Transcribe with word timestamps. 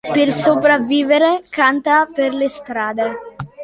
Per 0.17 0.33
sopravvivere, 0.33 1.41
canta 1.51 2.09
per 2.11 2.33
le 2.33 2.49
strade. 2.49 3.11